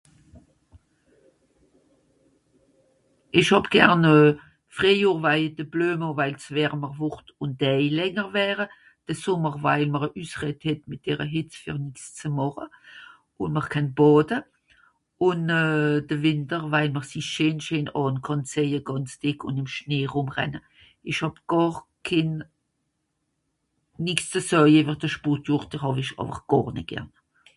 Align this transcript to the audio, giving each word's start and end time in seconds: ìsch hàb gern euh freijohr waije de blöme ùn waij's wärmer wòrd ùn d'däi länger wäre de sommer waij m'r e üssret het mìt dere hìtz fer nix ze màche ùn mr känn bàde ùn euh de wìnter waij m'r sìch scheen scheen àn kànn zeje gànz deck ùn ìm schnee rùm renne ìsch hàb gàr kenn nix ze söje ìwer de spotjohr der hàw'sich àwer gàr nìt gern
ìsch 3.39 3.53
hàb 3.55 3.65
gern 3.73 4.01
euh 4.15 4.31
freijohr 4.77 5.23
waije 5.25 5.49
de 5.57 5.63
blöme 5.73 6.05
ùn 6.09 6.17
waij's 6.19 6.45
wärmer 6.55 6.91
wòrd 6.99 7.25
ùn 7.41 7.51
d'däi 7.61 7.85
länger 7.99 8.27
wäre 8.37 8.65
de 9.07 9.13
sommer 9.23 9.55
waij 9.65 9.83
m'r 9.93 10.05
e 10.07 10.09
üssret 10.21 10.59
het 10.69 10.81
mìt 10.89 11.03
dere 11.07 11.25
hìtz 11.35 11.55
fer 11.63 11.77
nix 11.85 11.97
ze 12.19 12.27
màche 12.37 12.65
ùn 13.41 13.51
mr 13.55 13.67
känn 13.73 13.89
bàde 13.99 14.37
ùn 15.27 15.41
euh 15.61 15.97
de 16.09 16.15
wìnter 16.25 16.63
waij 16.73 16.87
m'r 16.93 17.05
sìch 17.11 17.29
scheen 17.31 17.57
scheen 17.65 17.87
àn 18.01 18.15
kànn 18.25 18.43
zeje 18.53 18.79
gànz 18.87 19.11
deck 19.23 19.39
ùn 19.47 19.59
ìm 19.61 19.69
schnee 19.75 20.05
rùm 20.13 20.29
renne 20.35 20.59
ìsch 21.09 21.23
hàb 21.25 21.35
gàr 21.51 21.75
kenn 22.07 22.33
nix 24.05 24.19
ze 24.31 24.39
söje 24.49 24.77
ìwer 24.81 24.97
de 25.01 25.09
spotjohr 25.15 25.63
der 25.71 25.81
hàw'sich 25.83 26.13
àwer 26.21 26.39
gàr 26.51 26.69
nìt 26.75 26.89
gern 26.91 27.09